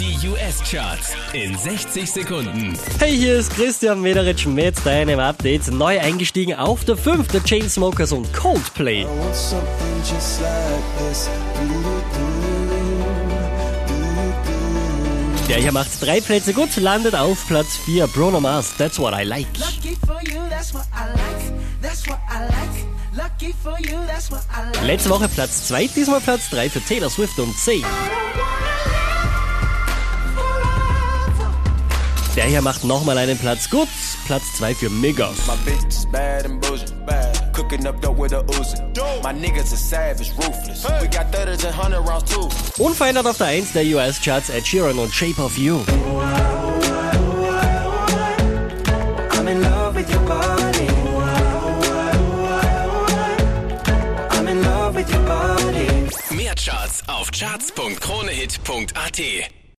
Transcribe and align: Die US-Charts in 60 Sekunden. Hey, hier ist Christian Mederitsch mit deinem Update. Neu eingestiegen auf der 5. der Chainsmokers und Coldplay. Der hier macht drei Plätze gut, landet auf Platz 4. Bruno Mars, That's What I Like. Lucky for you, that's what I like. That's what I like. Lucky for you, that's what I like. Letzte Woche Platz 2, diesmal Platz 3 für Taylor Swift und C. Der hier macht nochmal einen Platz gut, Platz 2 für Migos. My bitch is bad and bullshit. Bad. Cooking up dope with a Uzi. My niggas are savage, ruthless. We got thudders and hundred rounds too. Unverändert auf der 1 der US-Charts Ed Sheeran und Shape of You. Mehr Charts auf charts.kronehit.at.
Die 0.00 0.16
US-Charts 0.26 1.12
in 1.34 1.58
60 1.58 2.10
Sekunden. 2.10 2.72
Hey, 2.98 3.14
hier 3.14 3.36
ist 3.36 3.54
Christian 3.54 4.00
Mederitsch 4.00 4.46
mit 4.46 4.74
deinem 4.86 5.20
Update. 5.20 5.70
Neu 5.70 6.00
eingestiegen 6.00 6.54
auf 6.54 6.86
der 6.86 6.96
5. 6.96 7.28
der 7.28 7.44
Chainsmokers 7.44 8.12
und 8.12 8.32
Coldplay. 8.32 9.04
Der 15.50 15.56
hier 15.58 15.72
macht 15.72 15.90
drei 16.00 16.22
Plätze 16.22 16.54
gut, 16.54 16.74
landet 16.76 17.14
auf 17.14 17.46
Platz 17.46 17.76
4. 17.84 18.06
Bruno 18.06 18.40
Mars, 18.40 18.72
That's 18.78 18.98
What 18.98 19.12
I 19.12 19.24
Like. 19.24 19.48
Lucky 19.58 19.98
for 20.06 20.18
you, 20.22 20.40
that's 20.48 20.72
what 20.72 20.86
I 20.94 21.10
like. 21.10 21.82
That's 21.82 22.08
what 22.08 22.18
I 22.30 22.44
like. 22.46 22.90
Lucky 23.14 23.54
for 23.62 23.78
you, 23.80 23.98
that's 24.06 24.30
what 24.30 24.40
I 24.50 24.74
like. 24.74 24.86
Letzte 24.86 25.10
Woche 25.10 25.28
Platz 25.28 25.66
2, 25.68 25.88
diesmal 25.88 26.20
Platz 26.20 26.48
3 26.48 26.70
für 26.70 26.80
Taylor 26.80 27.10
Swift 27.10 27.38
und 27.38 27.54
C. 27.58 27.82
Der 32.36 32.44
hier 32.44 32.62
macht 32.62 32.84
nochmal 32.84 33.18
einen 33.18 33.36
Platz 33.36 33.68
gut, 33.68 33.88
Platz 34.26 34.44
2 34.56 34.74
für 34.74 34.90
Migos. 34.90 35.46
My 35.46 35.56
bitch 35.64 35.88
is 35.88 36.06
bad 36.06 36.44
and 36.44 36.60
bullshit. 36.60 36.92
Bad. 37.04 37.52
Cooking 37.52 37.84
up 37.86 38.00
dope 38.00 38.18
with 38.18 38.32
a 38.32 38.42
Uzi. 38.44 38.78
My 39.22 39.32
niggas 39.32 39.72
are 39.72 39.76
savage, 39.76 40.32
ruthless. 40.36 40.84
We 41.00 41.08
got 41.08 41.32
thudders 41.32 41.64
and 41.64 41.74
hundred 41.74 42.00
rounds 42.08 42.32
too. 42.32 42.48
Unverändert 42.78 43.26
auf 43.26 43.38
der 43.38 43.48
1 43.48 43.72
der 43.72 43.84
US-Charts 43.84 44.50
Ed 44.50 44.64
Sheeran 44.66 44.98
und 44.98 45.12
Shape 45.12 45.42
of 45.42 45.58
You. 45.58 45.80
Mehr 56.30 56.54
Charts 56.54 57.02
auf 57.08 57.30
charts.kronehit.at. 57.32 59.59